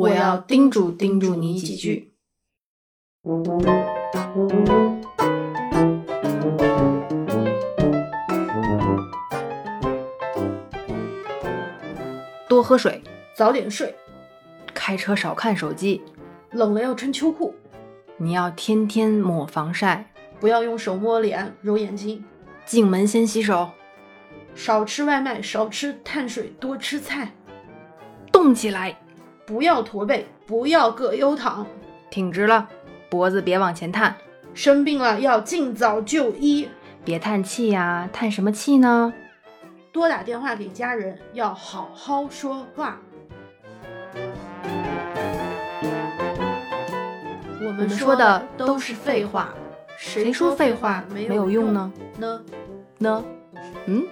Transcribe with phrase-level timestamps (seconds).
[0.00, 2.14] 我要叮嘱叮嘱你几句。
[12.48, 13.02] 多喝水，
[13.34, 13.94] 早点睡，
[14.72, 16.00] 开车少看手机，
[16.52, 17.54] 冷了要穿秋裤，
[18.16, 20.10] 你要天天抹防晒，
[20.40, 22.24] 不要用手摸脸、揉眼睛，
[22.64, 23.68] 进门先洗手，
[24.54, 27.34] 少吃外卖，少吃碳水，多吃菜，
[28.32, 28.98] 动起来，
[29.50, 31.66] 不要驼背，不要葛优躺，
[32.08, 32.68] 挺直了，
[33.10, 34.14] 脖子别往前探，
[34.54, 36.68] 生病了要尽早就医，
[37.04, 39.12] 别叹气呀，叹什么气呢？
[39.90, 43.00] 多打电话给家人，要好好说话。
[47.60, 49.54] 我我们说的都都是废话，
[49.96, 51.92] 谁说废话没没有用呢？
[52.18, 52.42] 呢？
[52.98, 53.24] 呢？
[53.86, 54.04] 嗯？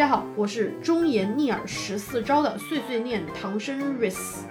[0.00, 4.44] 家好，我是忠言逆耳十四招的碎碎念唐僧 Rice。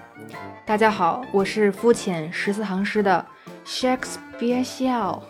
[0.64, 3.26] 大家好，我是肤浅十四行诗的
[3.66, 5.23] Shakespeare 笑。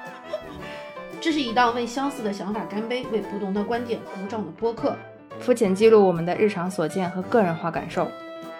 [1.20, 4.96] 这是一档为相似的想法干杯、为不同的观点鼓掌的播客。
[5.40, 8.10] 肤浅记录我们的日常所见和个人化感受。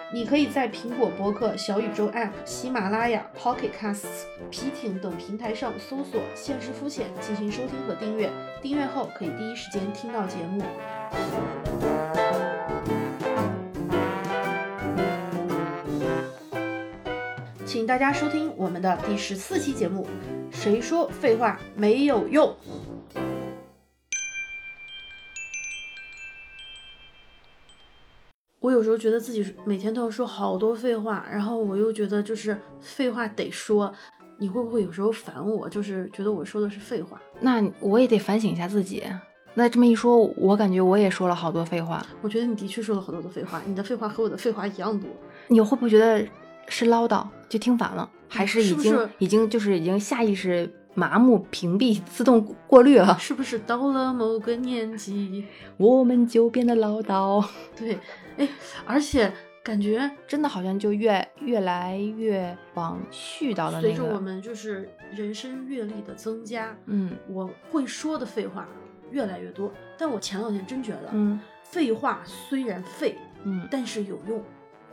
[0.09, 8.31] 你可以在苹果播客、小宇宙 App、喜马拉雅、Pocket Casts、皮艇等平台上搜索“现实肤浅”进行收听和订阅。
[8.61, 10.63] 订阅后可以第一时间听到节目。
[17.65, 20.07] 请大家收听我们的第十四期节目。
[20.51, 22.55] 谁说废话没有用？
[28.67, 33.93] 我有时候觉得自己每天都要说好多废话，然后我又觉得就是废话得说。
[34.39, 35.69] 你会不会有时候烦我？
[35.69, 37.19] 就是觉得我说的是废话？
[37.39, 39.01] 那我也得反省一下自己。
[39.53, 42.05] 那这么一说，我感觉我也说了好多废话。
[42.21, 45.09] 我觉得你的确说了好多的废话，你的废话和我的废话一样多。
[45.47, 46.27] 你会不会觉得
[46.67, 53.15] 是唠叨，就听烦了，还是已经已经就是已经下意识麻木、屏蔽、自动过滤了？
[53.19, 55.45] 是不是到了某个年纪？
[55.77, 57.47] 我们就变得唠叨，
[57.77, 57.99] 对，
[58.37, 58.49] 哎，
[58.83, 59.31] 而且
[59.63, 68.67] 感觉真的好像就越越来越往絮叨的随着我，们就是人生阅历的增加，嗯我会说的废话
[69.11, 69.71] 越来越多。
[69.99, 74.43] 但我前两天真觉得，嗯废话虽然废，嗯，但是有用。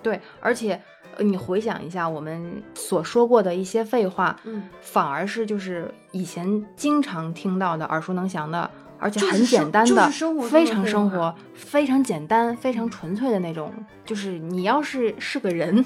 [0.05, 0.81] 对，而且
[1.17, 10.11] 呃你回想一下我们所说过的一些废话，嗯，反而是就是以前经常听到的、耳熟能详的，而且很简单的，
[10.49, 13.73] 非常生活、非常简单、非常纯粹的那种。
[14.05, 15.85] 就是你要是是个人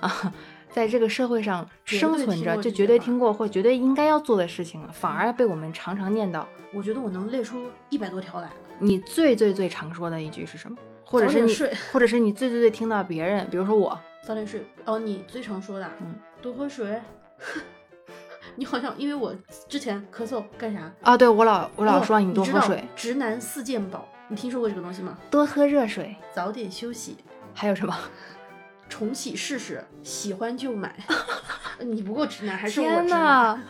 [0.00, 0.32] 啊，
[0.70, 6.42] 在这个社会上生存着，就绝对听过或绝对应该要做的事情，反而被我们常常念叨。
[6.72, 8.50] 我觉得我能列出一百多条来。
[8.78, 10.76] 你最最最常说的一句是什么？
[11.10, 14.62] 或者是你睡，或者是你最最最听到别人，比如说我，早点睡。
[14.84, 17.00] 哦，你最常说的啊，嗯，多喝水。
[18.56, 19.34] 你好像因为我
[19.68, 20.92] 之前咳嗽干啥？
[21.02, 25.16] 啊，对我老我老哦说你多喝水，直男四件宝，你听说过这个东西吗？
[25.30, 27.16] 多喝热水，早点休息，
[27.54, 27.96] 还有什么？
[28.90, 30.94] 重启试试，喜欢就买。
[31.80, 33.56] 你不够直男，还是我天直男？
[33.56, 33.60] 呐，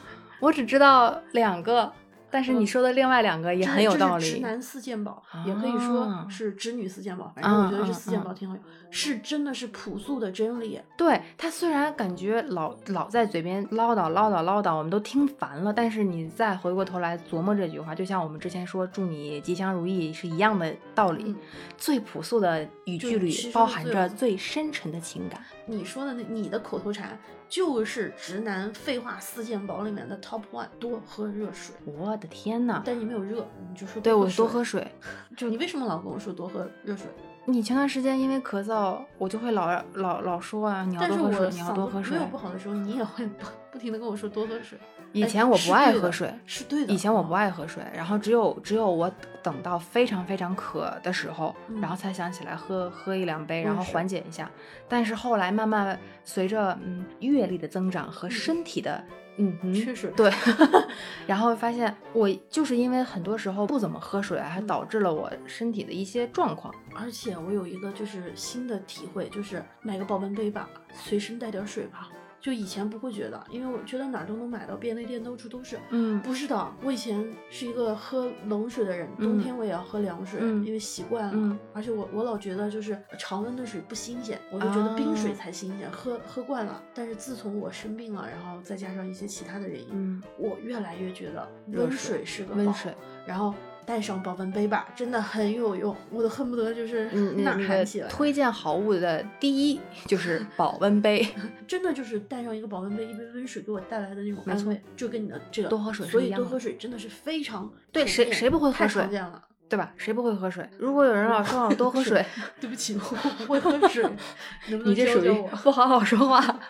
[0.40, 1.92] 我只知道两个，
[2.30, 4.30] 但是你嗯说的另外两个也很有道理。
[4.30, 10.80] 直男四件宝，也可以说啊是直女四件宝，反正我觉得这嗯四件嗯宝挺好用，是真的是朴素的真理。
[10.96, 21.24] 对他虽然感觉老老在嘴边唠叨唠叨唠叨，我们都听烦了，但是你再回过头来琢磨这句话，就像我们之前说“祝你吉祥如意”是一样的道理。
[21.26, 21.36] 嗯
[21.76, 25.40] 最朴素的语句里包含着最深沉的情感。
[25.70, 31.74] 你说的那你的口头禅就是直男废话四件宝里面的 top one，多喝热水。
[31.84, 32.82] 我的天呐！
[32.86, 34.90] 但你没有热，你就说对我多喝水。
[35.36, 37.06] 就你为什么老跟我说多喝热水？
[37.44, 42.30] 你前段时间因为咳嗽，我就会老老老说啊，你要多喝水，你要多喝水没有。
[42.30, 44.78] 不好的时候，你也会不不停的跟我说多喝水。
[45.12, 46.92] 以哎前我不爱喝水，是对的。
[46.92, 49.10] 以前我不哦爱喝水，然后只有只有我
[49.42, 54.50] 等到非常非常渴的时候，嗯然后才想起来喝喝一两杯，然后缓解一下。
[54.88, 59.02] 但是后来慢慢随着嗯阅历的增长和身体的
[59.38, 60.30] 嗯哼缺水对，
[61.26, 66.74] 然后发现我就是因为很多时候不怎么喝水，还嗯导致了我身体的一些状况。
[66.94, 72.08] 而且我有一个就是新的体会，就是买个保温杯吧，随身带点水吧。
[72.40, 75.78] 就以前不会觉得，因为我觉得哪儿都能买到，便利店到处都是。
[75.90, 81.32] 嗯不是的，我以前是一个喝冷水的人，冬嗯天我也要喝凉水，嗯因为习惯了。
[81.34, 86.82] 嗯而且我我老觉得就是常温的水不新鲜，我就觉得冰水啊才新鲜，喝喝惯了。
[86.94, 92.94] 但是自从我生病了，然后再加上一些其他的原因，嗯，我越来越觉得热温水水是个宝温水，
[93.26, 93.54] 然后
[93.88, 98.08] 带上保温杯吧，真的很有用，我都恨不得就是嗯，呐那个喊起来。
[98.08, 101.26] 推荐好物的第一就是 保温杯，
[101.66, 109.42] 真的就是带上一个保温杯，一杯温水给我带来的那种没错安慰，就跟你的这个多喝水是所以一样的多喝水真的是非常对谁谁不会喝太水常见了。
[109.70, 109.92] 对吧？
[109.98, 110.66] 谁不会喝水？
[110.78, 112.24] 如果有人老说让我多喝水，
[112.58, 114.02] 对不起，我不会喝水，
[114.70, 115.30] 能不能你这属于？
[115.62, 116.60] 不好好说话。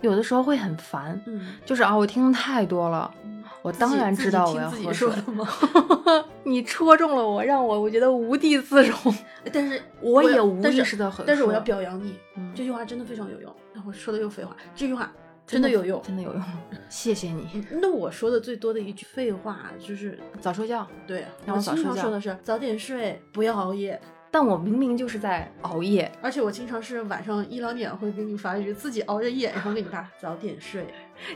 [0.00, 3.12] 有的时候会很烦，嗯，就是啊，我听太多了，
[3.62, 5.46] 我当然知道我要喝水吗？
[6.44, 8.98] 你戳中了我，让我我觉得无地自容。
[9.52, 13.54] 但是 我也无意识的很但是我要表扬你，嗯这句话真的非常有用。
[13.74, 15.12] 那我说的又废话，这句话
[15.46, 16.00] 真的有用。
[16.02, 16.42] 真的有用，
[16.88, 17.48] 谢谢你。
[17.54, 24.00] 嗯那我说的最多的一句废话就是，早睡觉，对让我早睡觉经常说的是早点睡，不要熬夜。
[24.30, 30.86] 但我明明就是在熬夜，而且我经常是晚上一两点会给你发一句，自己熬着夜，然后给你发早点睡。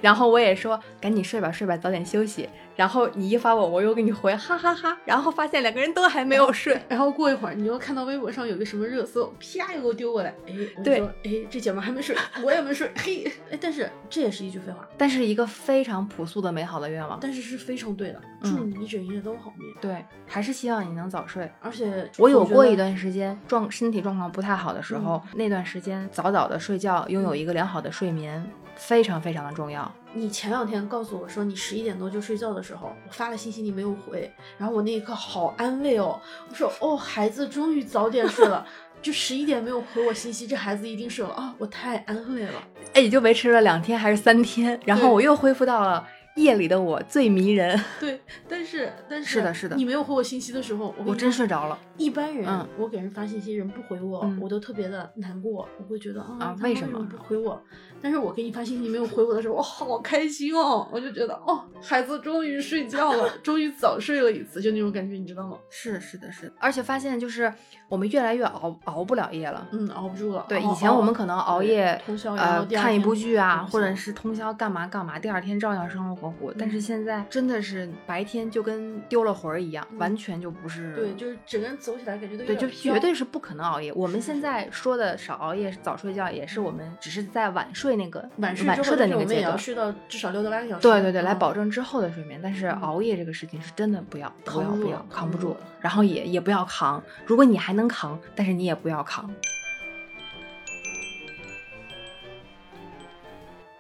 [0.01, 2.49] 然后我也说赶紧睡吧，睡吧，早点休息。
[2.77, 6.77] 然后你一发我，我又给你回哈哈哈然后发现两个人都还没有睡。
[6.89, 17.17] 然后过一会儿，你又看到微博上有个什么热搜，啪又给我丢过来，哎，对说，哎，这姐们还没睡，我也没睡， 嘿，哎，但是这也是一句废话，但是一个非常朴素的美好的愿望。
[17.21, 19.73] 但是是非常对的，嗯祝你一整夜都好眠。
[19.81, 21.49] 对，还是希望你能早睡。
[21.61, 28.45] 而且我有过一段时间状身体状况不太好的时候，那段时间早早的睡觉，拥有一个良好的睡眠，
[28.75, 29.74] 非常非常的重要。
[30.13, 38.67] 你前两天告诉我说你十一点多就睡觉的时候，我发了信息你没有回，然后我那一刻好安慰哦，我说哦，孩子终于早点睡了，
[39.03, 42.63] 就十一点没有回我信息，这孩子一定睡了啊，我太安慰了。
[42.93, 47.79] 哎，也就维持了两天还是三天，然后我又恢复到了夜里的我最迷人。
[48.01, 57.61] 对，但是但是是的是的你没有回我信息的时候，我我真睡着了一般人，嗯我给人发信息，人不回我，嗯我都特别的难过，我会觉得啊，啊为为什么不回我？
[58.03, 65.57] 但是我给你发信息，你没有回我的时候，我好开心哦，我就觉得哦，孩子终于睡觉了，终于早睡了一次，就那种感觉，你知道吗？
[65.71, 67.51] 是是的，是的，而且发现就是
[67.89, 69.67] 我们越来越熬熬不了夜了。
[69.71, 70.45] 嗯，熬不住了。
[70.49, 72.37] 对，以前我们可能熬夜通宵
[72.71, 76.15] 看一部剧啊，或者是通宵干嘛干嘛，第二天照样生龙
[76.59, 80.95] 但是嗯现在真的是白天就跟丢了魂儿一样，嗯完全就不是。
[80.95, 83.93] 对，就是整个人走起来感觉都有对，就绝对是不可能熬夜。
[83.95, 89.37] 我们现在说的少熬夜、早睡觉，也是我们只是在晚睡那个晚睡晚睡的之后但是我那个阶段。
[89.37, 90.83] 们也要睡到至少六到八个小时。
[90.83, 92.41] 对对对，来嗯保证之后的睡眠。
[92.43, 97.03] 但是嗯熬夜这个事情是真的不要不要不要扛不住，然后也也不要扛。
[97.27, 99.31] 如果你还能扛，但是你也不要扛。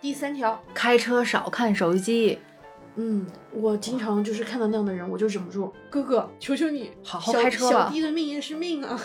[0.04, 2.38] 第三条，开车少看手机，
[2.96, 7.86] 嗯，我经常就是看到那样的人，我就忍不住，哥哥，求求你，好好开车吧。
[7.86, 9.00] 小弟的命也是命啊！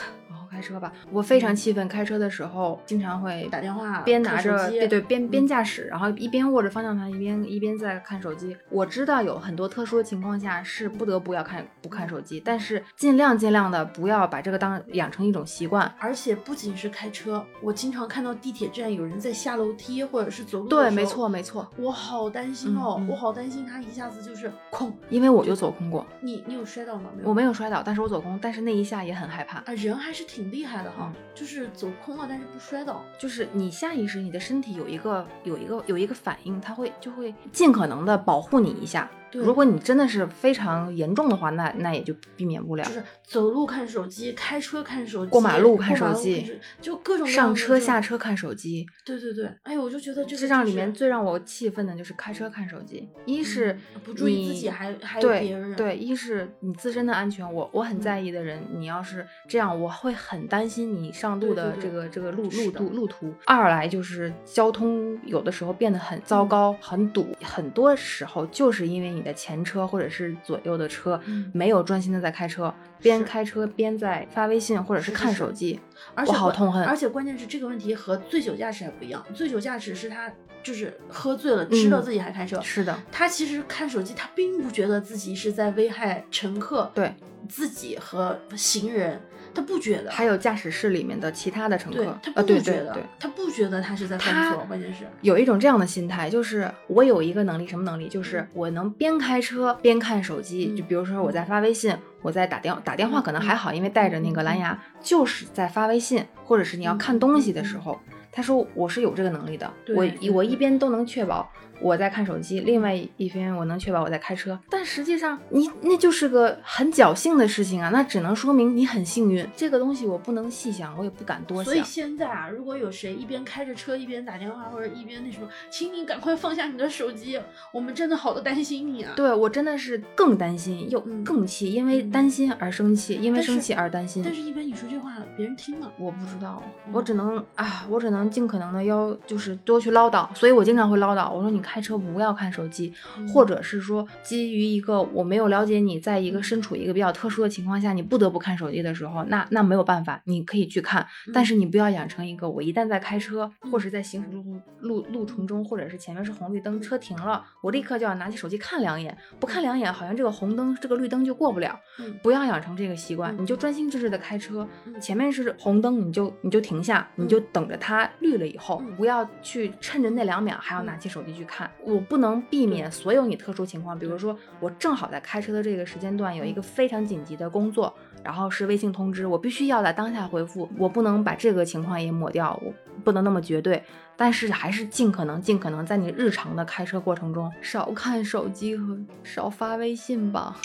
[0.59, 0.91] 开车吧。
[1.09, 8.55] 我非常气愤，开车的时候经常会打电话边拿着对对边边嗯驾驶，然后一边握着方向盘，一边一边在看手机。
[8.69, 15.89] 我知道有很多特殊的情况下是不得不要看不看手机，但是尽量尽量的不要把这个当养成一种习惯。
[15.97, 24.93] 而且不仅是开车，我经常看到地铁站有人在下楼梯或者是走路对，没错，没错，我好担心哦，嗯嗯我好担心他一下子就是空。
[25.09, 27.09] 因为我就走空过，你你有摔倒吗？
[27.15, 29.59] 没有，我没有摔倒，但是我走空，但是那一下也很害怕。
[29.59, 33.03] 啊，人还是挺厉害的哈，就是走空了，但是不摔倒。
[33.17, 39.09] 就是你下意识，你的身体有一个有一个有一个反应，它会就会尽可能的保护你一下。
[39.31, 42.91] 对如果你真的是非常严重的话，那那也就避免不了就。
[42.91, 53.07] 是走路看手机，开车看手机，过马路看手机就各种上车下车看手机，对对对，哎呦，我就觉得这个智障里就是面最让我气愤的就是开车看手机。
[53.25, 63.31] 一是嗯不注意自己还还有对别人对，一是你自身的安全，我我很嗯在意的人，你要是这样，我会很担心你上路的这个这个路路是的途路途。
[63.45, 71.51] 二来就是交通有的时候变得很糟嗯糕、很堵，很多时候就是因为你的前车或者是左右的车嗯。
[71.53, 75.79] 没有专心的在开车，边开车边在发微信或者是看手机，
[76.15, 76.83] 我而且关好痛恨。
[76.85, 80.31] 而且关键是这个问题和醉酒驾驶还不一样，醉酒驾驶是他
[80.63, 87.13] 就是喝醉了，知道嗯自己还开车，是的，他其实看手机，他并不觉得自己是在危害乘客、对，
[87.47, 89.19] 自己和行人，
[89.53, 90.11] 他不觉得。
[90.11, 98.07] 还有驾驶室里面的其他的乘客，他不觉得，对对，他不觉得他是在犯错，关键是有一种这样的心态，就是我有一个能力，什么能力？
[98.07, 100.67] 就是我能边开车边看手机。
[100.73, 107.99] 嗯就比如说我在发微信，我在打电打电话，嗯可能还好，因为带着那个蓝牙，就是在发微信，或者是你要看东西的时候，
[108.31, 114.59] 他说我是有这个能力的，对我我一边都能确保我在看手机，另外一边我能确保我在开车。
[114.69, 119.47] 但实际上，你那就是个很侥幸的事情啊，那只能说明你很幸运。
[119.55, 121.81] 这个东西我不能细想，我也不敢多想所以。
[121.83, 127.39] 现在啊，如果有谁一边开着车一边打电话，或者一边那什么，请你赶快放下你的手机，
[127.73, 129.13] 我们真的好的担心你啊。
[129.15, 134.21] 对我真的是更担心又嗯更气，因为嗯担心而生气，因为生气而担心。
[134.23, 143.27] 但是，一般你说这话，别人听了，我不知道，嗯我只能啊，我只能尽可能的要就是多去唠叨，所以我经常会唠叨，我说你开车不要看手机，嗯。
[143.27, 153.71] 或者是说基于一个我没有了解你，在一个身处一个比较特殊的情况下，你不得不看手机的时候，那那没有办法，你可以去看，但是你不要养成一个我一旦在开车嗯。
[153.71, 154.43] 或者在行驶路
[154.79, 162.17] 路路程中，或者是前面是红绿灯，车停了，我立刻就要拿起手机看两眼，不看两眼好像这个红灯这个绿灯就过不了，嗯。
[162.23, 163.59] 不要养成这个习惯，嗯你就。
[163.59, 165.01] 专心致志的开车，嗯。
[165.01, 168.95] 前面是红灯，你就你就停下，你就等着它绿了以后，嗯。
[168.95, 171.58] 不要去趁着那两秒还要拿起手机去看。
[171.83, 182.73] 我不能避免所有你特殊情况，比如说我正好在开车的这个时间段有一个非常紧急的工作，然后是微信通知，我必须要在当下回复，我不能把这个情况也抹掉，我
[183.03, 183.83] 不能那么绝对。
[184.15, 190.57] 但是还是尽可能尽可能在你日常的开车过程中少看手机和少发微信吧。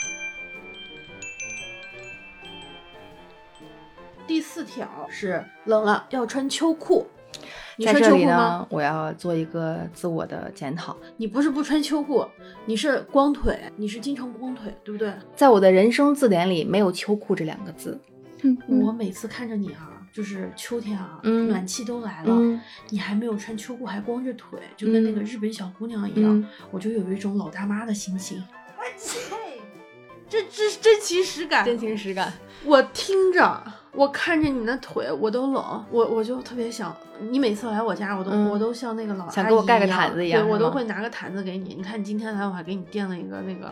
[4.27, 7.07] 第四条是冷了要穿秋裤。
[7.77, 10.97] 你在这里呢？，我要做一个自我的检讨。
[11.17, 12.27] 你不是不穿秋裤，
[12.67, 15.13] 你是光腿，你是经常光腿，对不对？
[15.35, 17.99] 在我的人生字典里没有秋裤这两个字。
[18.43, 28.43] 嗯我每次看着你啊，就是秋天啊，嗯暖气都来了，嗯你还没有穿秋裤，还光着腿，就跟那个嗯日本小姑娘一样，嗯我就有一种老大妈的心情。
[28.77, 29.19] 我切，
[30.29, 32.33] 这这真情实感，真情实感。
[32.65, 36.95] 我听着，我看着你的腿，我都冷，我我就特别想，
[37.31, 41.75] 你每次来我家，我都、嗯我都像那个老阿想给我盖个毯子一样对我都会拿个毯子给你。
[41.75, 43.71] 你看你今天来，我还给你垫了一个那个，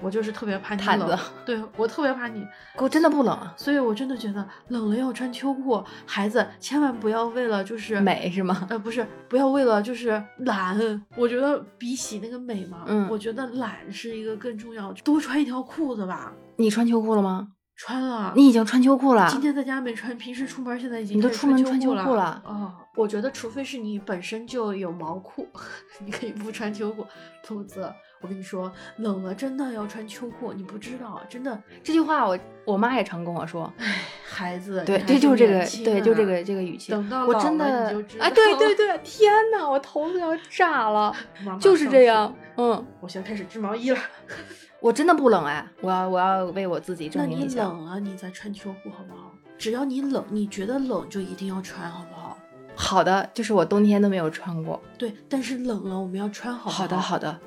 [0.00, 8.66] 我就是特别怕你冷毯子，对我特别怕你，我真的不冷，所以我真的觉得冷了要穿秋裤，孩子千万不要为了就是美是吗？
[8.70, 16.32] 呃，不是，不要为了就是懒，我觉得比起那个美嘛，嗯我觉得懒是一个更重要，多穿一条裤子吧。
[16.56, 17.48] 你穿秋裤了吗？
[17.76, 19.28] 穿了，你已经穿秋裤了。
[19.30, 21.90] 今天在家没穿，平时出门现在已经你都出门穿秋。
[21.94, 25.48] 裤了哦，我觉得除非是你本身就有毛裤，
[26.04, 27.04] 你可以不穿秋裤，
[27.42, 27.92] 否则
[28.24, 33.70] 我跟你说，冷了真的要穿秋裤，你不知道，真的，这句话我我妈也常跟我说。
[33.76, 36.90] 哎，孩子，对，你还这就是这个对，就这啊个这个语气。
[36.90, 41.14] 等到我真的了你就知哎，对道对对，天呐，我头都要炸了，
[41.44, 42.34] 妈妈就是这样。
[42.56, 43.98] 嗯，我现在开始织毛衣了。
[44.80, 47.64] 我真的不冷哎，我要我要为我自己那你证明一下。
[47.64, 49.34] 冷了，你再穿秋裤好不好？
[49.58, 52.38] 只要你冷，你觉得冷就一定要穿，好不好？
[52.76, 54.82] 好的，就是我冬天都没有穿过。
[54.98, 57.38] 对，但是冷了我们要穿好不好的，好的。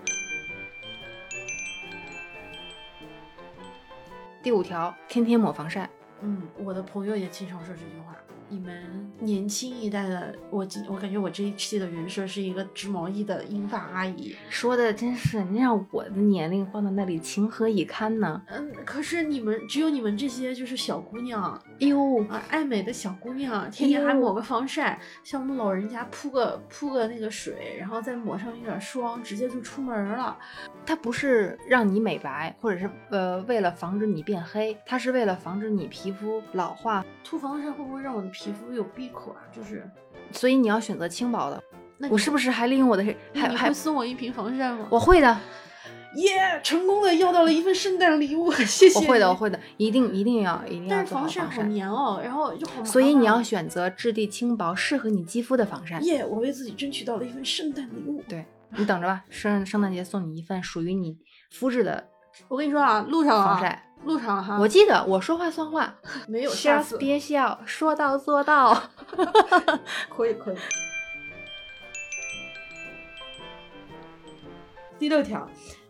[4.48, 5.90] 第五条，天天抹防晒。
[6.22, 8.16] 嗯，我的朋友也经常说这句话。
[8.50, 8.74] 你们
[9.20, 14.36] 年轻一代的，我今我感觉我这一期的人设是一个织毛衣的英发阿姨。
[14.50, 18.42] 说的真是，你让我的年龄放到那里，情何以堪呢？
[18.48, 30.38] 嗯，可是你们只有你们这些就是小姑娘哟，啊，爱美的小姑娘，天天还抹个防晒，像我们老人家铺个铺个那个水，然后再抹上一点霜，直接就出门了。
[30.86, 39.42] 它不是让你美白，或者是呃为了防止你变黑，它是为了防止你皮肤老化，涂防晒会不会让我的皮肤有闭口啊？
[39.52, 39.90] 就是，
[40.32, 41.64] 所以你要选择轻薄的。
[41.98, 43.04] 那我是不是还利用我的
[43.34, 44.88] 还还送我一瓶防晒吗？
[44.92, 45.36] 我会的，
[46.16, 49.00] 耶成功的要到了一份圣诞礼物， 谢谢。
[49.00, 49.34] 我会的，我。
[49.34, 52.84] 会的，一定一定要一定要但是防晒好黏哦，然后就好。
[52.84, 56.00] 所以你要选择质地轻薄、适合你肌肤的防晒。
[56.02, 58.24] 耶我为自己争取到了一份圣诞礼物。
[58.30, 58.46] 对
[58.78, 61.18] 你等着吧，圣圣诞节送你一份属于你
[61.50, 62.08] 肤质的
[62.48, 63.84] 我跟你说啊，路上啊，防晒。
[64.06, 65.94] 路上哈，我记得我说话算话，
[66.30, 66.98] 没有下次。
[66.98, 68.74] 别笑，说到做到。
[70.10, 70.58] 可以可以。
[75.00, 75.48] 第六条，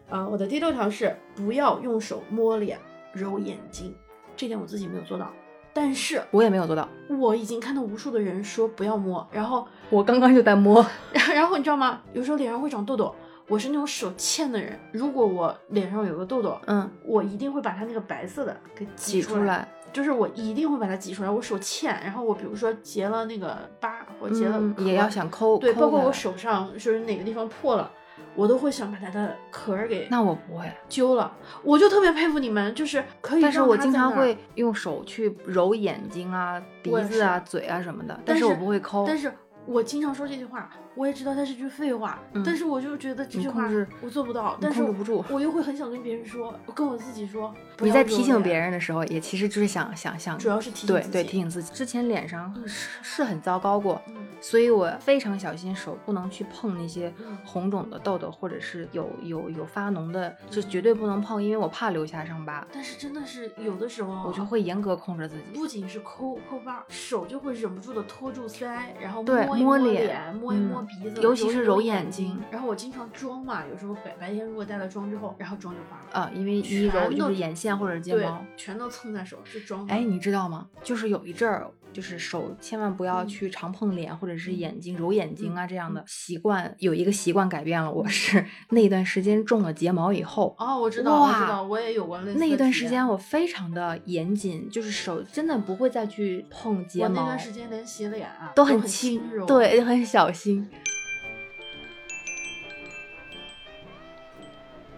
[0.09, 2.79] 啊、我的第六条是不要用手摸脸、
[3.13, 3.95] 揉眼睛，
[4.35, 5.31] 这点我自己没有做到，
[5.73, 6.87] 但是我也没有做到，
[7.19, 10.85] 我已经看到无数的人说不要摸，然后，我刚刚就在摸。
[11.13, 12.01] 然后你知道吗？
[12.13, 13.13] 有时候脸上会长痘痘，
[13.47, 19.67] 我是那种手欠的人，如果我脸上有个痘痘，嗯，我一定会把它那个白色的给挤出出来。
[19.93, 25.57] 就是我一定会把它挤出来，我手欠，然后我比如说结了那个疤，我结了嗯也要想抠。
[25.57, 27.89] 对，包括我手上就是哪个地方破了，
[28.35, 31.33] 我都会想把它的壳儿给那我不会，揪了。
[31.63, 39.05] 我就特别佩服你们，就是可以但是我经常会用手去揉眼睛啊、鼻子啊、嘴啊什么的，但是我不会抠。
[39.07, 39.33] 但是
[39.65, 43.69] 我经常说这句话，我也知道它是句废话，嗯但是我就觉得这句话
[44.01, 51.71] 我做不到，你但是控制不住我又会很想跟别人说，我跟我自己说，你在提醒别人的时候，也其实就是想想想，主要是提醒对对自己提醒自己。
[51.73, 65.43] 之前脸上嗯是是很糟糕过，嗯所以我非常小心手不能去碰那些嗯红肿的痘痘，或者是有有有发脓的，就绝对不能碰，因为我怕留下伤疤，但是真的是有的时候啊，我就会严格控制自己。
[65.53, 79.85] 不仅是抠抠疤，手就会忍不住的托住腮，然后摸一摸摸脸脸，摸一摸嗯鼻子，尤其是揉揉眼眼睛然后我经常妆嘛，有时候白白天如果带了妆之后，然后妆就花了，啊，因为一揉就是眼线或者睫对毛。，全都蹭在手，是妆。
[79.87, 80.67] 哎，你知道吗？
[80.83, 87.91] 就是有一阵儿，就是手千万不要嗯去常碰脸或者是嗯眼睛揉眼睛啊这样嗯的习惯，有一个习惯改变了。
[87.91, 100.69] 我是那段时间种了睫毛以后，哦，我知道，我知道，我也有过类似那一段时间我非常的严谨，就是手真的不会再去碰睫毛我那段，时间连洗脸啊都很轻柔，，对，很小心。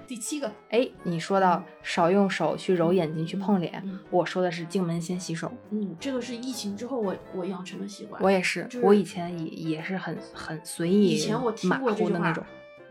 [0.09, 5.51] 第七个，哎，你说到少用手去揉眼睛、去碰脸，嗯我说的是进门先洗手。
[5.69, 8.19] 嗯，这个是疫情之后我我养成的习惯。
[8.23, 12.35] 我也是，就是我以前也也是很很随意、以前我听过这句话。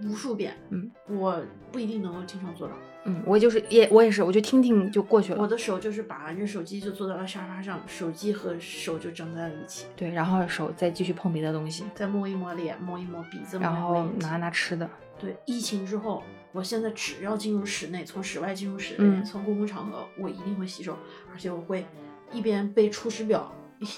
[0.04, 2.74] 无数遍，嗯，我不一定能够经常做到。
[3.02, 5.42] 嗯，我就是也我也是，我就听听就过去了。
[5.42, 14.88] 我的手就是把着手机就坐到了沙发上，手机和手就整在了一起，对，然后手再继续碰别的东西，再摸一摸脸，摸一摸鼻子，然后拿拿吃的。
[15.20, 20.96] 对，疫情之后，我现在只要进入室内，从室外进入室内，嗯从公共场合，我一定会洗手，
[21.32, 21.86] 而且我会
[22.32, 23.52] 一边背出师表，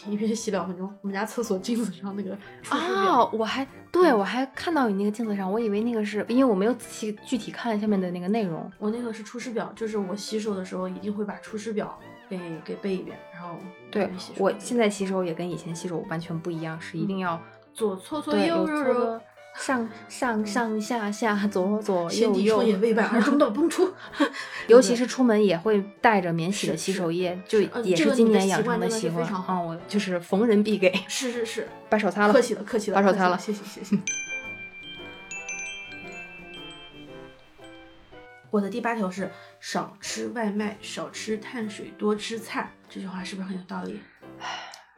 [0.09, 0.93] 一边洗两分钟。
[1.01, 2.35] 我们家厕所镜子上那个
[2.69, 8.71] 啊，哦，我还对嗯我还看到你那个镜子上，我以为那个是因为我没有仔细具体看下面的那个内容。
[8.79, 13.57] 我那个是出师表，就是我洗手的时候一定会把出师表给给背一遍，然后
[13.91, 17.41] 对我现在洗手也跟以前洗手完全不一样，是一定要
[17.73, 19.23] 左搓搓右揉揉有搓搓，
[19.61, 23.93] 上上上下下左左右右也，未半而中道崩出。
[24.67, 33.99] 尤其是出门也会带着免洗的洗手液，就嗯也是今年养成的习惯啊，我就是逢人必给， 是是是，把 手擦了，客气了客气了，把手擦了谢谢谢谢。
[38.51, 42.73] 我的第八条是少吃外卖，少吃碳水，多吃菜。
[42.89, 44.01] 这句话是不是很有道理？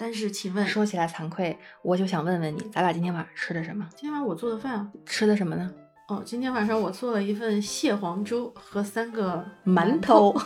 [0.03, 3.89] 但是请问，说起来惭愧，我就想问问你，咱俩今天晚上吃的什么？
[3.93, 4.91] 今天晚上我做的饭啊？
[5.07, 5.71] 吃的什么呢？
[6.09, 10.37] 哦，今天晚上我做了一份蟹黄粥和三个馒头，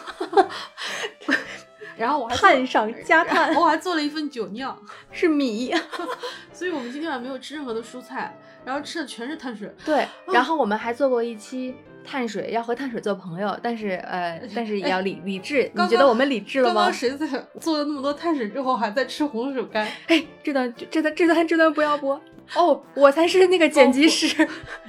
[1.97, 4.79] 然后我还碳上加碳，我还做了一份酒酿，
[5.11, 5.73] 是米。
[6.53, 9.73] 所以我们今天晚上没有吃任何的蔬菜，然后吃的全是碳水。
[9.85, 11.75] 对，然后我们还做过一期
[12.05, 15.71] 碳水，要和碳水做朋友，但是呃，但是也要理理智。
[15.73, 16.93] 你觉得我们理智了吗刚刚？
[16.93, 17.27] 谁在
[17.61, 19.87] 做了那么多碳水之后还在吃红薯干？
[20.09, 22.21] 哎，这段这段这段这段不要播
[22.55, 24.47] 哦，我才是那个剪辑师。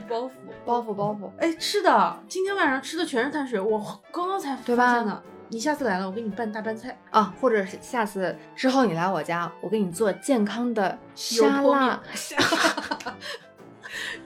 [0.09, 0.31] 包袱
[0.65, 3.79] 包袱包袱，哎，是的，今天晚上吃的全是碳水，我
[4.11, 5.23] 刚刚才发现的。
[5.49, 6.99] 你下次来了，我给你拌大拌菜。
[7.09, 12.01] 啊，或者是下次之后你来我家，我给你做健康的沙油泼拉。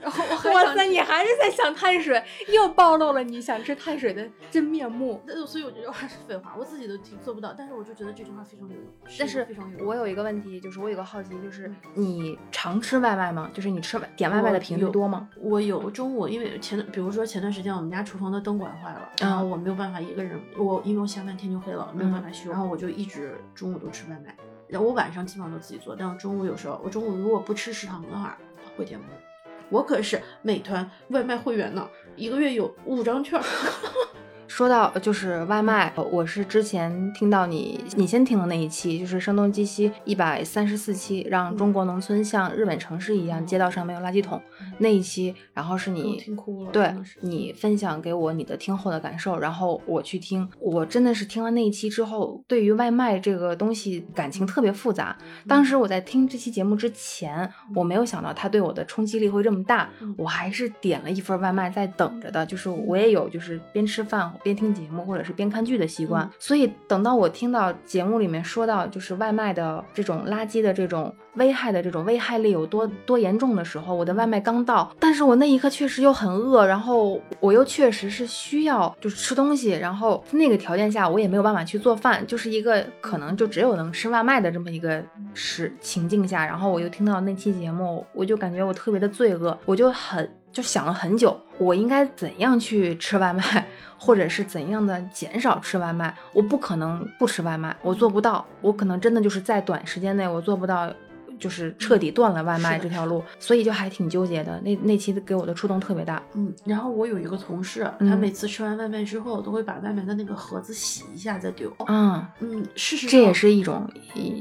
[0.00, 5.22] 然后哇塞，你还是在想碳水，又暴露了你想吃碳水的真面目。
[5.26, 8.84] 那所以我觉得还是废话，我自己都挺做不到，但是我就觉得这句话非常有用。
[9.18, 9.86] 但是非常有用。
[9.88, 13.50] 我有一个问题，就是我有个好奇，就是嗯你常吃外卖吗？
[13.54, 15.28] 就是你吃外点外卖的频率多吗？
[15.36, 24.34] 我有中午，因为前段，比如说前段时间我们家厨房的灯管坏了，然后我没有办法一个人，我因为我下班天就黑了，没有办法修，然后我就一直中午都吃外卖。
[24.68, 28.38] 然后我晚上基本上都自己做，但我中午有时候，我中午如果不吃食堂的话，
[28.76, 29.31] 会点外卖。
[29.72, 33.40] 我可是美团外卖会员呢，一个月有五张券。
[34.52, 44.38] 说到呃就是外卖，呃我是之前听到你你先听的那一期，就是声东击西一百三十四期，让中国农村像日本城市一样，嗯街道上没有垃圾桶
[44.76, 55.16] 那一期，然后是你听哭了对你分享给我你的听后的感受，然后我去听，我真的是听了那一期之后，对于外卖这个东西感情特别复杂。
[55.48, 66.30] 当时我在听这期节目之前，我没有想到它对我的冲击力会这么大，嗯我还是点了一份外卖在等着的，就是我也有就是边吃饭边听节目或者是边看剧的习惯，嗯。
[66.38, 85.02] 所以等到我听到节目里面说到就是外卖的这种垃圾的这种危害的这种危害力有多多严重的时候，我的外卖刚到，但是我那一刻确实又很饿，然后我又确实是需要就是吃东西，然后那个条件下我也没有办法去做饭，就是一个可能就只有能吃外卖的这么一个
[85.32, 93.66] 时情境下，然后我又听到那期节目，我就感觉我特别的罪恶，我就很就想了很久，我应该怎样去吃外卖，
[93.98, 96.14] 或者是怎样的减少吃外卖？
[96.32, 100.92] 我不可能不吃外卖，我做不到，我可能真的就是在短时间内我做不到。
[101.42, 104.60] 就是彻底断了外卖这条路，所以就还挺纠结的。
[104.60, 106.22] 那那期给我的触动特别大。
[106.34, 111.74] 嗯，然后我有一个同事，他嗯每次吃完外卖之后，都会把外卖的那个盒子洗一下再丢。
[111.88, 113.84] 嗯，嗯，事实上这也是一种，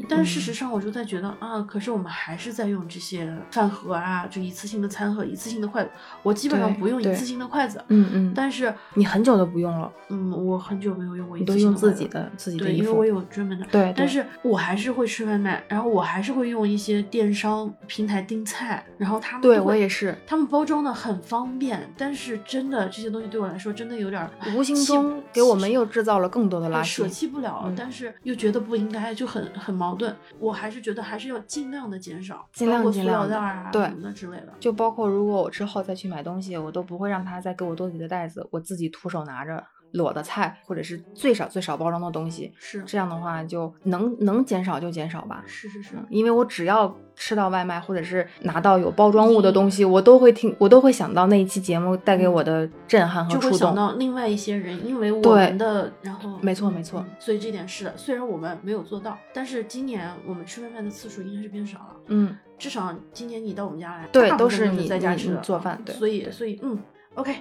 [0.07, 5.89] 但事实嗯上，我就在觉得啊，可是我们还是在用这些饭盒啊，就一次性的餐盒、一次性的筷子。
[6.21, 12.87] 我基本上对对不用一次性的筷子，嗯嗯，但是你很久都不用了，嗯，我很久没有用过一你都次性用自己的筷子的自己的对，衣服。
[12.87, 13.65] 因为我有专门的。
[13.71, 27.07] 对，对但是我还是会吃外卖，然后我还是会用一些电商平台订菜，然后他们对我也是，他们包装的很方便，但是真的这些东西对我来说真的有点儿无形中给我们又制造了更多的垃圾舍。
[27.07, 30.15] 弃不了，嗯但是又觉得不应该，就很很矛盾。
[30.39, 34.53] 我还是觉得还是要尽量的减少，尽量包括塑尽量的料袋儿啊对什么的之类的。
[34.59, 42.51] 就包括如果我之后再去买东西，我都不会让他再给我多几个袋子，我自己徒手拿着裸的菜，或者是最少最少包装的东西。
[42.57, 45.43] 是这样的话，就能能减少就减少吧。
[45.47, 53.51] 是是是，嗯因为我只要吃到外卖，或者是拿到有包装物的东西，我都会听，我都会想到那一期节目带给我的震撼和就会。
[53.61, 57.93] 想到另外一些人，因为我们的，然后没错嗯没错嗯所以这点是的。
[57.95, 61.95] 虽然我们没有做到，但是今年我们吃外卖的次数应该是变少了。
[62.07, 66.79] 嗯，至少今年你到我们家来，对都是你在家吃的做饭对所以所以嗯
[67.13, 67.35] ，OK。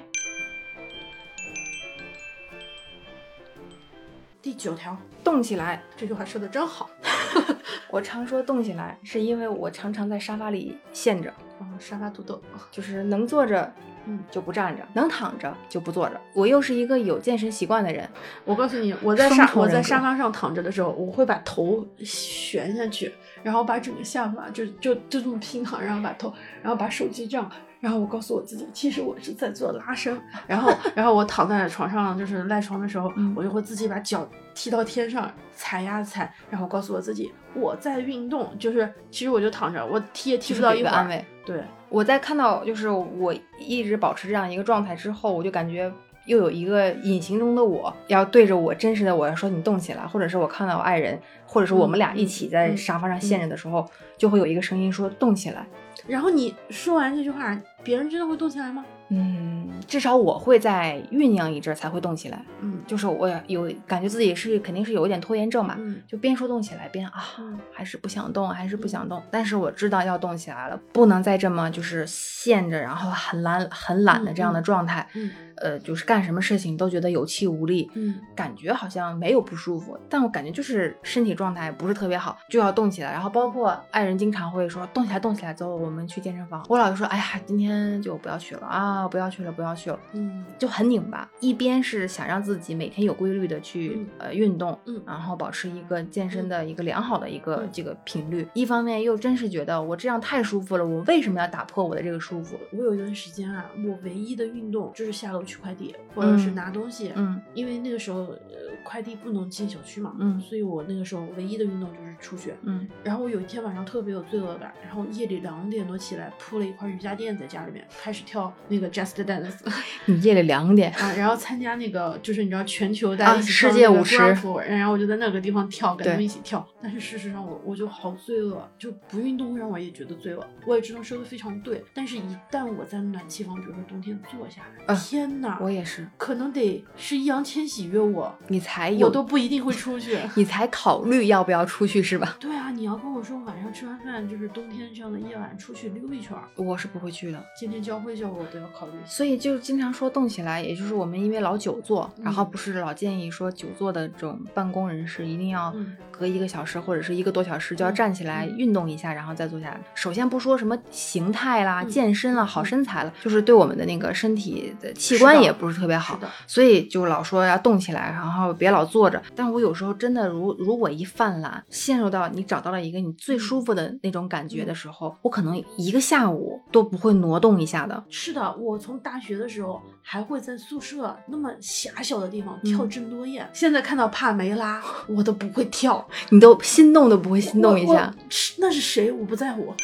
[4.42, 5.83] 第九条，动起来。
[5.96, 6.88] 这句话说的真好。
[7.90, 13.70] 我常说动起来，是因为我常常在沙发里陷着，嗯，沙发土豆，就是能坐着，
[14.07, 16.18] 嗯就不站着，能躺着就不坐着。
[16.33, 18.09] 我又是一个有健身习惯的人，
[18.44, 27.50] 我告诉你，我在沙我在沙发上躺着的时候，我会把头悬下去，然后把整个下巴就就就这么平躺，然后把头，然后把手机这样，
[27.81, 41.25] 然后我告诉我自己，其实我是在做拉伸，然后然后我躺在床上就是赖床的时候，嗯我就会自己把脚踢到天上踩呀踩，然后告诉我自己我在运动，就是其实我就躺着，我踢也踢不到一会儿，给个安慰。
[41.47, 45.90] 对，我在看到就是我一直保持这样一个状态之后，我就感觉
[46.31, 53.85] 又有一个隐形中的我要对着我真实的我要说你动起来，或者是我看到我爱人，或者是我们俩一起在沙发上陷着的时候，
[54.16, 55.66] 就会有一个声音说动起来。
[56.07, 58.85] 然后你说完这句话，别人真的会动起来吗？
[59.12, 69.21] 嗯，至少我会在酝酿一阵儿才会动起来，嗯，就是我有感觉自己是肯定是有一点拖延症吧，嗯就边说动起来边啊，嗯还是不想动，还是不想动。
[69.29, 75.05] 但是我知道要动起来了，不能再这么就是陷着，然后很懒很懒的这样的状态。
[75.14, 75.29] 嗯
[75.61, 83.12] 呃，就是干什么事情都觉得有气无力，嗯感觉好像没有不舒服，但我感觉就是身体状态不是特别好，就要动起来。
[83.12, 86.64] 然后包括爱人经常会说动起来，动起来，走，我们去健身房。
[86.68, 89.99] 我老是说，哎呀，今天就不要去了啊，不要去了，不要去了。
[90.12, 102.57] 嗯就很拧巴，一边是想让自己每天有规律的去、呃运动，嗯然后保持一个健身的一个良好的一个、嗯这个频率，一方面又真是觉得我这样太舒服了，我为什么要打破我的这个舒服？
[102.73, 107.13] 我有一段时间啊，我唯一的运动就是下楼取快递，或者是嗯拿东西。
[107.17, 112.55] 嗯因为那个时候，呃，快递不能进小区嘛，嗯所以我那个时候唯一的运动就是出去。
[112.62, 119.59] 嗯然后我有一天晚上特别有罪恶感，然后夜里两点多起来铺了一块瑜伽垫在家里面，开始跳那个 Just Dance
[120.07, 126.66] 你夜里两点，啊，然后参加那个就是你知道全球大啊家一起世跳那个界舞狮 Graph，然后我就在那个地方跳，跟他们一起跳。
[126.83, 130.47] 但是事实上我我就好罪恶，就不运动会让我也觉得罪恶。
[130.66, 140.19] 我也知道说的非常对，但是一旦我在暖气房，比如说冬天坐下来，啊天哪，我也是，可能得是易烊千玺约我，你才有我都不一定会出去。
[140.35, 142.37] 你才考虑要不要出去是吧？
[142.39, 147.45] 对啊，你要跟我说晚上吃完饭就是冬天这样的夜晚出去溜一圈儿，我是不会去的。
[147.59, 148.93] 今天教会叫我都要考虑。
[149.05, 159.81] 所以就经常说动起来，也就是我们因为老久坐，然后嗯不是老建议说久坐的这种办公人士一定要嗯隔一个小时或者是一个多小时就要嗯站起来嗯运动一下，然后再坐下来。
[159.95, 169.20] 首先不说什么形态啦、嗯健身啦、好嗯身材了，就是对我们的那个身体的器官也不是特别好所以就老说要动起来，然后别老坐着。
[169.35, 178.05] 但我有时候真的如如果一犯懒，陷入到你找到了一个你最舒服的那种感觉的时候，我可能一个下午都不会挪动一下的。
[178.09, 188.14] 是的，我从大学的时候还会在宿舍那么狭小的地方跳嗯郑多燕，现在看到帕梅拉我都不会跳，你都心动都不会心动一下。
[188.29, 189.11] 是那是谁？
[189.11, 189.75] 我不在乎。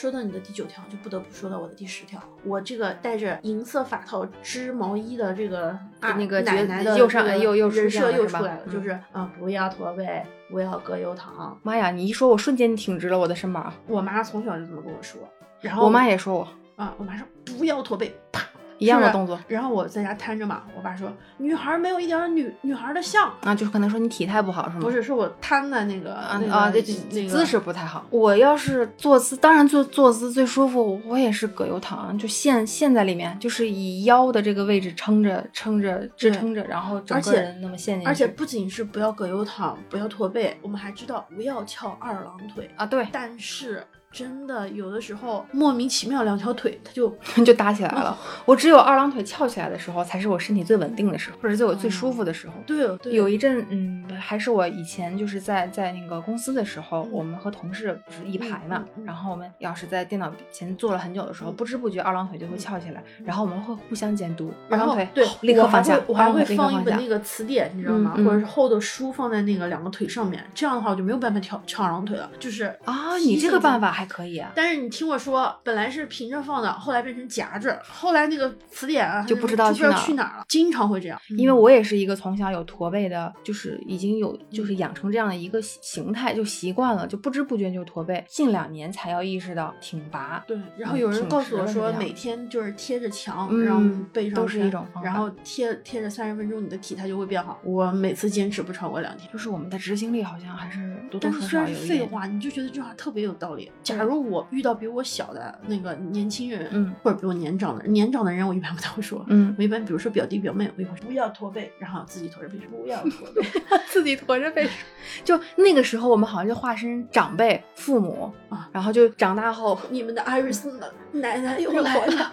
[0.00, 2.18] 说到你的第九条，就不得不说到我的第十条。
[2.42, 11.54] 我这个带着银色发套织毛衣的这个啊那个角奶奶的又上这个又又出人设又出来了，嗯就是啊，不要驼背，不要葛优躺。
[11.62, 11.90] 妈呀！
[11.90, 13.70] 你一说，我瞬间挺直了我的身板。
[13.86, 15.20] 我妈从小就这么跟我说，
[15.60, 16.48] 然后我妈也说我，
[16.82, 18.48] 啊，我妈说不要驼背，啪，
[18.80, 24.80] 一样的动作然后我在家瘫着嘛，我爸说女孩没有一点儿女女孩的像，啊，就是可能说你体态不好是吗？
[24.80, 28.04] 不是，是我瘫的那个那个啊啊，这那个姿势不太好。
[28.10, 38.08] 我要是坐姿，当然坐坐姿最舒服，我也是葛优躺，就陷陷在里面，就是以腰的这个位置撑着撑着支撑着，然后整而且个人那么陷进去。
[38.08, 42.70] 而且不仅是不要葛优躺，不要驼背，我们还知道不要翘二郎腿。
[42.76, 47.08] 啊，对，但是真的有的时候莫名其妙两条腿它就
[47.44, 48.16] 就搭起来了。
[48.44, 52.54] 我只有二郎腿翘起来的时候，才是我身体最稳定的时候，或者是我最舒服的时候。
[52.66, 67.10] 对哦对有一阵，嗯，还是我以前就是在在那个公司的时候，嗯我们和同事不是一排嘛，然后我们要是在电脑前坐了很久的时候，嗯不知不觉二郎腿就会翘起来，然后我们会互相监督，二然后郎腿对好立刻放下会，我还会放一本那。
[67.10, 68.12] 个词典，你知道吗？
[68.18, 81.20] 或者是厚的书放在那个两个腿上面，这样的话我就没有办法翘翘二郎腿了，就是啊，你这个办法还可以啊，但是你听我说，本来是平着放的，后来变成夹着，后来那个词典啊就不知道不知道去哪儿了，经常会这样。
[81.36, 88.24] 因为我也是一个从小有驼背的，就是已经有就是养成这样的一个形形态，就习惯了，就不知不觉就驼背。
[88.26, 93.82] 近两年才要意识到挺拔，对，然后嗯有人告诉我说，每天就是贴着墙，嗯然后
[94.14, 97.60] 背上都是一种方法然后贴贴着三十分钟，你的体态就会变好。
[97.62, 99.30] 我每次坚持不超过两天。
[99.30, 101.80] 就是我们的执行力好像还是多多少少有一点。
[101.80, 103.70] 是废话，你就觉得这句话特别有道理。
[103.96, 106.94] 假如我遇到比我小的那个年轻人，嗯。
[107.02, 113.42] 或者比我年长的人，年长的人我一般不太会说，嗯，我一般比如说表弟表妹，我一会说不要驼背，然后自己驼着背说不要驼背。
[113.88, 114.68] 自己驼着背，
[115.24, 120.78] 就那个时候我们好像就化身长辈、父母啊，然后就长大后，你们的艾瑞斯
[121.12, 122.32] 奶奶 又又来了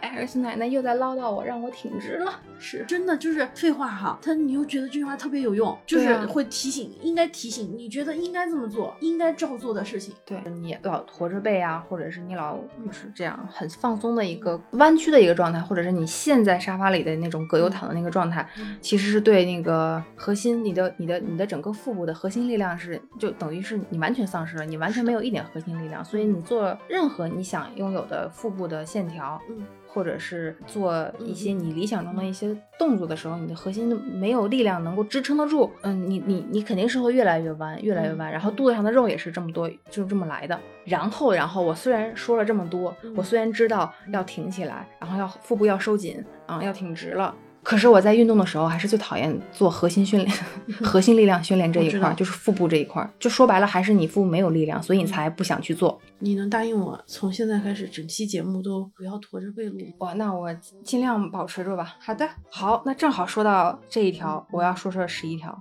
[0.00, 2.32] 艾瑞斯奶奶又在唠叨我，让我挺直了。
[2.58, 10.14] 是真的，就是废话哈，他你又觉得这句话特别有用，就是会提醒，应该提醒，你觉得应该这么做，应该照做的事情。
[10.24, 40.58] 对你老驼着背啊，或者是你老就是这样很放松的一个弯曲的一个状态，或者是你陷在沙发里的那种葛优躺的那个状态，嗯其实是对那个核心，你的、你的、你的整个腹部的核心力量是就等于是你完全丧失了，你完全没有一点核心力量，所以你做任何你想拥有的腹部的线条，嗯或者是做一些你理想中的一些动作的时候，你的核心没有力量能够支撑得住，嗯，你你你肯定是会越来越弯，越来越弯，然后肚子上的肉也是这么多，就这么来的。
[40.84, 47.32] 然后，然后我虽然说了这么多，嗯我虽然知道要挺起来，然后要腹部要收紧，啊，要挺直了。
[47.64, 50.30] 可是我在运动的时候，还是最讨厌做核心训练、
[50.84, 53.10] 核心力量训练这一块儿，就是腹部这一块儿。
[53.18, 55.98] 就说白了，还是你腹部没有力量，所以你才不想去做。
[56.18, 59.78] 你能答应我，从现在开始整期节目都不要驼着背录？
[59.98, 61.96] 哇，那我尽量保持住吧。
[61.98, 65.58] 好的，好，那正好说到这一条，我要说说十一条。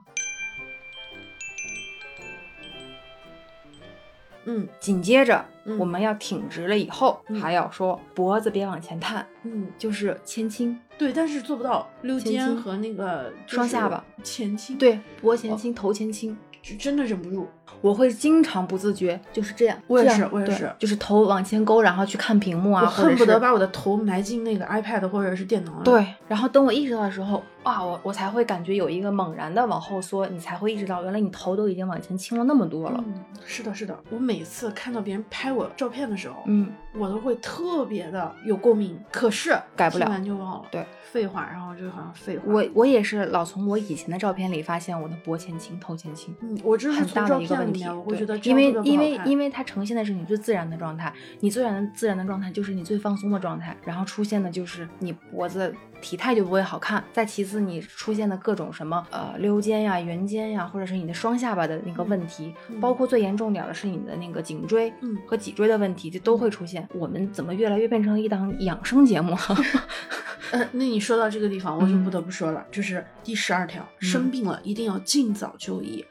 [4.46, 10.78] 嗯紧接着嗯我们要挺直了以后，嗯还要说脖子别往前探，嗯，就是前倾。
[10.98, 16.38] 对，但是做不到溜肩和那个双下巴前倾，，对，脖前倾，头前倾。
[16.62, 17.46] 就真的忍不住。
[17.82, 19.78] 我会经常不自觉，就是这样。
[19.86, 25.84] 我也是我也是就是头往前勾，然后去看屏幕啊，恨不得把我的头埋进那个 iPad 或者是电脑里。
[25.84, 33.04] 对，然后等我意识到的时候，哇，我我才会感觉有一个猛然的往后缩，你才会意识到，原来你头都已经往前倾了那么多了。
[33.08, 33.98] 嗯，是的，是的。
[34.10, 39.00] 我每次看到别人拍我照片的时候，嗯，我都会特别的有共鸣。
[39.12, 40.66] 可是改不了听完就忘了。
[40.72, 42.44] 对，废话，然后就好像废话。
[42.46, 46.36] 我我也是老从我以前的照片里发现我的脖前倾、头前倾。
[46.42, 57.04] 嗯，我这是很大的一个问题我会觉得因为因为因为它呈现的是你最自然的状态，你最然的自然的状态就是你最放松的状态，然后出现的就是你脖子体态就不会好看。
[57.14, 66.88] 再其次，你出现的各种什么呃溜肩呀、圆肩呀，或者是你的双下巴的那个问题，嗯包括最严重点儿的是你的那个颈椎嗯和脊椎的问题，这都会出现。
[66.94, 69.36] 我们怎么越来越变成一档养生节目？
[70.52, 76.06] 呃，那你说到这个地方，我就嗯不得不说了，就是第十二条，生病了一定要尽早就医。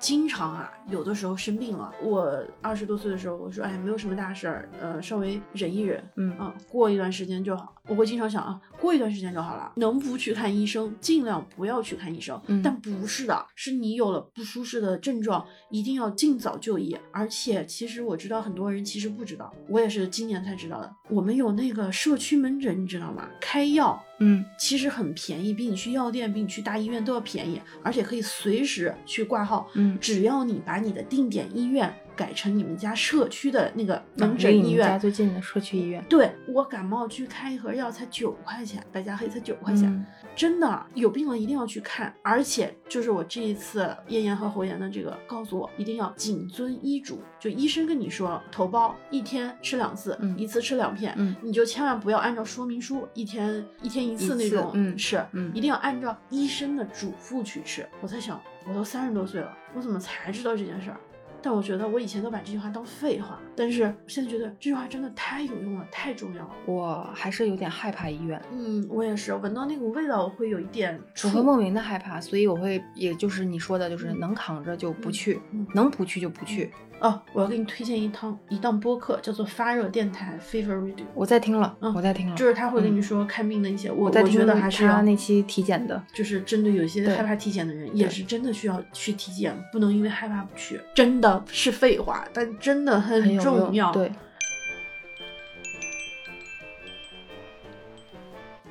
[0.00, 7.74] 经常啊，有的时候生病了，我二十多岁的时候，我说哎，没有什么大事儿，呃，稍微忍一忍，嗯啊，过一段时间就好。
[7.86, 12.40] 我会经常想啊，过一段时间就好了，能不去看医生，尽量不要去看医生。
[12.46, 16.96] 嗯但不是的，是你有了不舒适的症状，一定要尽早就医。
[17.12, 20.90] 而且，其实我知道很多人其实不知道，我也是今年才知道的。
[21.10, 23.28] 我们有那个社区门诊，你知道吗？
[23.40, 29.68] 开药嗯其实很便宜，比你去药店、比你去大医院都要便宜，而且可以随时去挂号。
[29.74, 34.86] 嗯只要你把你的定点医院改成你们家社区的那个门诊医院。
[34.86, 36.04] 家最近的社区医院。
[36.06, 40.04] 对我感冒去开一盒药才九块钱，白加黑才九块钱，嗯
[40.36, 42.14] 真的有病了一定要去看。
[42.20, 57.88] 而且就是我这一次咽炎和喉炎的这个，告诉我一定要谨遵医嘱，就医生跟你说头孢一天吃两次，嗯一次吃两片，嗯你就千万不要按照说明书一天一天一次那种嗯吃，嗯一定要按照医生的嘱咐去吃。
[58.02, 61.00] 我在想，我都三十多岁了，我怎么才知道这件事儿？
[61.42, 66.50] 但我觉得我以前都把这句话当废话，但是现在觉得这句话真的太有用了，太重要了。
[66.66, 76.70] 我还是有点害怕医院，嗯，我也是，闻到那股味道我会有一点我会莫名的害怕，所以我会，也就是你说的，就是嗯能扛着就不去，嗯能不去就不去。
[77.00, 90.78] 哦，我要给你推荐一趟一档播客，叫做发热电台 Fever Radio，我在听了，嗯我在听了，就是他会跟嗯你说看病的一些，我我在听觉得还是那期体检的，就是针对有些害怕体检的人，也是真的需要去体检，不能因为害怕不去。
[90.94, 93.90] 真的是废话，但真的很重要。
[93.92, 94.12] 对，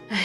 [0.09, 0.23] 哎，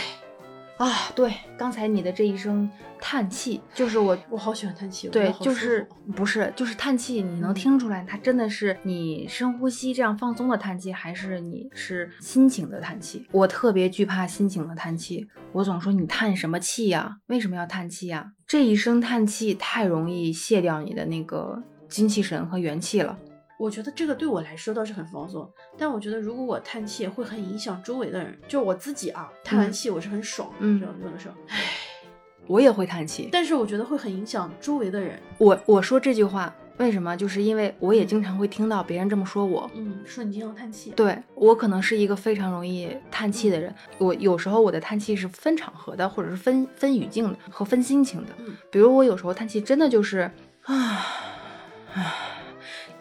[0.76, 2.70] 啊，对，刚才你的这一声
[3.06, 5.86] 叹气，就是我我好喜欢叹气，对就是
[6.16, 13.28] 不是就是叹气，你能嗯听出来，它真的是你深呼吸这样放松的叹气，还是你是心情的叹气？
[13.30, 17.18] 我特别惧怕心情的叹气，我总说你叹什么气呀？
[17.26, 18.32] 为什么要叹气呀？
[18.46, 23.18] 这一声叹气太容易卸掉你的那个精气神和元气了。
[23.58, 31.58] 我觉得这个对我来说倒是很放松，但我觉得如果我叹气会很影响周围的人，就我自己啊，叹完嗯气我是很爽的，嗯知道吗有的时候，唉，
[32.46, 37.16] 我也会叹气，但是我觉得会很影响周围的人，我我说这句话为什么？
[37.16, 39.70] 就是因为我也经常会听到别人这么说我。
[39.74, 48.28] 嗯，说你经常叹气，对我可能是一个非常容易叹气的人，我有时候我的叹气是分场合的，或者是分分语境的和分心情的。
[48.38, 48.54] 嗯。
[48.70, 50.30] 比如我有时候叹气真的就是
[50.62, 50.74] 啊
[51.94, 52.14] 啊，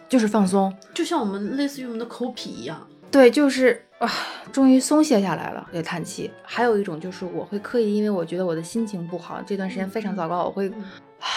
[0.08, 4.12] 就是放松，就像我们类似于我们的口癖一样，对，就是啊，
[4.52, 6.30] 终于松懈下来了，也叹气。
[6.42, 10.84] 还有一种就是我会刻意，因为我觉得我的心情不好，这段时间非常糟糕，我会嗯
[11.20, 11.28] 唉。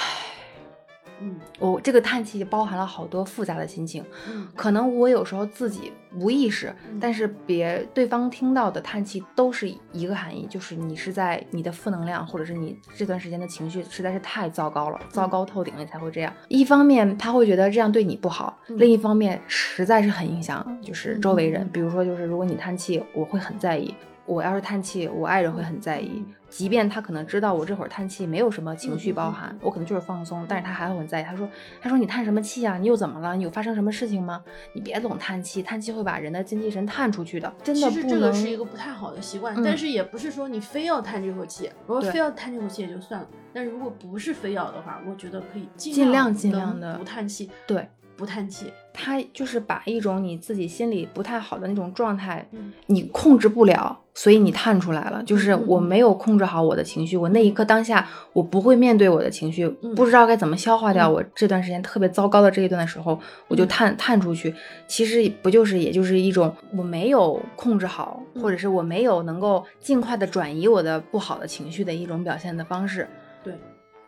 [1.21, 1.35] 嗯。
[1.59, 4.47] 我这个叹气包含了好多复杂的心情，嗯。
[4.55, 6.99] 可能我有时候自己无意识，嗯。
[6.99, 16.33] 但是别对方听到的叹气都是一个含义，就是你是在你的负能量，或者是你这段时间的情绪实在是太糟糕了，糟糕透顶了，你才会这样。
[16.47, 18.77] 一方面他会觉得这样对你不好，嗯。
[18.77, 21.69] 另一方面实在是很影响就是周围人嗯。
[21.71, 23.93] 比如说，就是如果你叹气，我会很在意。
[24.25, 31.23] 我要是叹气，我爱人会很在意嗯，即便他可能知道我这会儿叹气没有什么情绪包含，我可能就是放松，但是他还会很在意。
[31.23, 31.47] 他说
[31.81, 33.35] ：“他说你叹什么气啊、你又怎么了？
[33.35, 34.41] 你有发生什么事情吗？
[34.73, 55.21] 你别总叹气，叹气会把人的精气神叹出去的，真的其实。”这个是一个不太好的习惯，嗯但是也不是说你非要叹这口气，如果非要叹这口气也就算了，但如果不是非要的话，我觉得可以尽尽量量尽量的不叹气，对，不叹气，他就是把一种你自己心里不太好的那种状态，嗯你控制不了，所以你探出来了。
[55.23, 64.53] 就是我没有控制好我的情绪，我那一刻当下我不会面对我的情绪，嗯不知道该怎么消化掉嗯我这段时间特别糟糕的这一段的时候，我就嗯叹叹出去。
[64.87, 73.07] 其实不就是也就是一种我没有控制好，嗯或者是我没有能够尽快的转移我的不好的情绪的一种表现的方式。
[73.43, 73.53] 对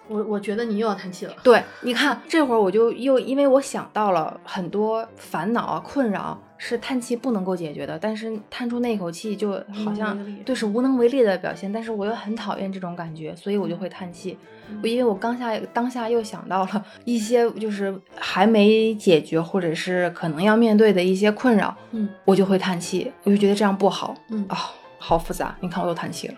[0.10, 9.52] 我我觉得你又要叹气了，对，你看这会儿我就又因为我想到了很多烦恼啊、困扰是叹气不能够解决的，但是叹出那口气就
[9.86, 14.38] 好像对是无能为力的表现，但是我又很讨厌这种感觉，所以我就会叹气。
[14.42, 24.56] 嗯我因为我刚下当下又想到了一些就是还没解决或者是可能要面对的一些困扰，嗯我就会叹气，我就觉得这样不好嗯啊、
[25.00, 25.56] 好复杂。
[25.60, 26.36] 你看我又叹气了。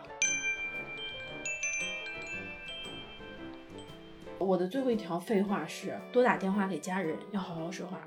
[4.41, 7.97] 我的最后一条废话是多打电话给家人，要好好说话。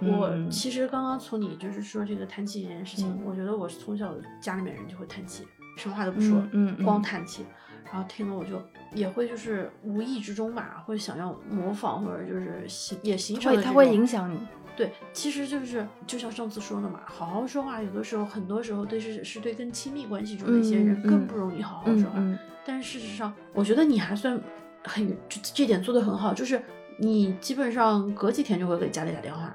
[0.00, 5.44] 我嗯其实刚刚从你就是说这个叹气这件事情，嗯我觉得我是从小家里面人就会叹气，
[5.76, 7.44] 什么话都不说，嗯光叹气，
[7.84, 8.62] 然后听了我就
[8.94, 14.38] 也会就是无意之中吧，会想要模仿或者就是形也形成会它会影响你。
[14.76, 22.22] 对，其实就是就像上次说的嘛，好好说话，有的时候很多时候对是是对跟亲密关系中的一些人更不容易好好说话。
[22.64, 24.40] 但是事实上，我觉得你还算
[24.84, 26.60] 很这这点做的很好，就是
[26.98, 29.54] 你基本上隔几天就会给家里打电话。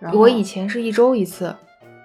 [0.00, 1.54] 然后我以前是一周一次，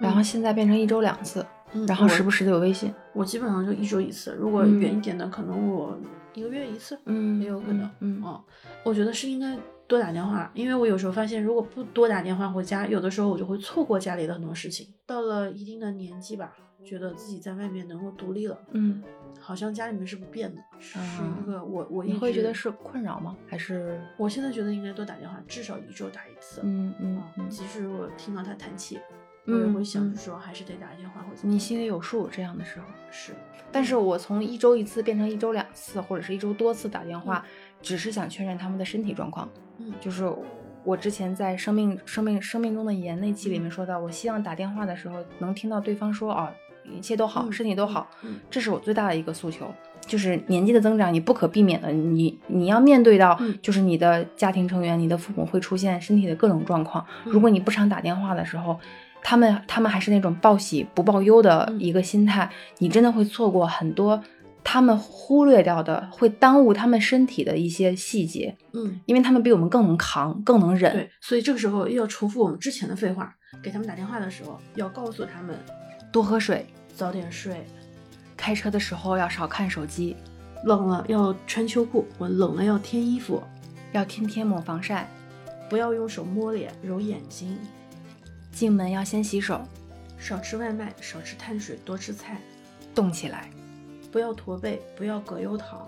[0.00, 2.94] 然后嗯现在变成一周两次，嗯然后时不时的有微信。
[3.12, 5.98] 我基本上就一周一次，如果嗯远一点的，可能我
[6.34, 6.96] 一个月一次。
[7.06, 8.40] 嗯也有可能，嗯哦，
[8.84, 9.56] 我觉得是应该
[9.88, 14.86] 多打电话，因为我有时候发现，如果不多打电话回家，有的时候我就会错过家里的很多事情。
[15.06, 19.02] 到了一定的年纪吧，觉得自己在外面能够独立了，嗯，
[19.40, 23.34] 好像家里面是不变的，是啊一个我我一你会觉得是困扰吗？
[23.46, 26.60] 还是我现在觉得应该多打电话，至少一周打一次。
[26.62, 29.00] 嗯嗯即使我听到他叹气，
[29.46, 31.54] 我也嗯会想说还是得打电话或者怎么样。
[31.54, 32.86] 你心里有数这样的时候？
[33.10, 33.32] 是，
[33.72, 37.44] 但是我从一周一次变成一周两次，或者是一周多次打电话，
[37.82, 39.48] 只是想确认他们的身体状况。
[39.78, 40.30] 嗯就是
[40.84, 46.48] 我之前在生命、生命、生命中的盐那期里面说到，我希望打电话的时候能听到对方说哦，
[46.96, 49.66] 一切都好，嗯身体都好，嗯这是我最大的一个诉求。
[50.06, 57.04] 就是年纪的增长，你不可避免的，你你要面对到嗯，就是你的家庭成员、你的父母会出现身体的各种状况。
[57.24, 58.78] 如嗯果你不常打电话的时候，
[59.22, 62.48] 他们他们还是那种报喜不报忧的嗯一个心态，
[62.78, 64.22] 你真的会错过很多
[64.62, 70.92] 他们忽略掉的，会耽误他们身体的一些细节，嗯，因为他们比我们更能扛，更能忍。
[70.92, 75.58] 对，所以这个时候又要重复我们之前的废话，给他们打电话的时候要告诉他们
[76.12, 77.64] 多喝水，早点睡，
[78.36, 80.16] 开车的时候要少看手机，
[80.64, 83.42] 冷了要穿秋裤，我冷了要添衣服，
[83.92, 85.08] 要天天抹防晒，
[85.70, 87.56] 不要用手摸脸揉眼睛，
[88.52, 89.60] 进门要先洗手，
[90.18, 92.40] 少吃外卖，少吃碳水，多吃菜，
[92.94, 93.48] 动起来，
[94.10, 95.86] 不要驼背，不要葛优躺，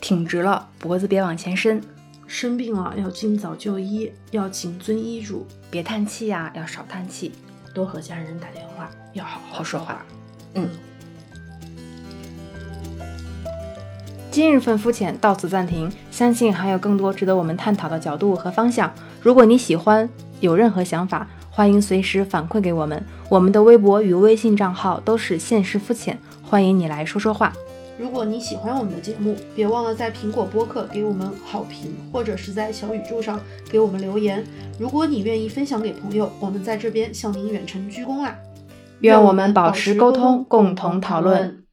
[0.00, 1.82] 挺直了，脖子别往前伸，
[2.26, 7.32] 生病了要尽早就医，要谨遵医嘱，别叹气呀、要少叹气。
[7.74, 10.06] 多和家人打电话，要好好说话话。
[10.54, 10.68] 嗯。
[14.30, 18.92] 今日份肤浅到此暂停，相信还有更多值得我们探讨的角度和方向。
[19.20, 20.08] 如果你喜欢，
[20.40, 23.04] 有任何想法，欢迎随时反馈给我们。
[23.28, 26.18] 我们的微博与微信账号都是现实肤浅，
[26.48, 27.52] 欢迎你来说说话。
[27.98, 33.38] 如果你喜欢我们的节目，别忘了在苹果播客给我们好评，或者是在小宇宙上
[33.70, 34.42] 给我们留言。
[34.78, 38.34] 如果你愿意分享给朋友，我们在这边向您远程鞠躬啦！
[39.00, 41.64] 愿我们保持沟通，共同讨论。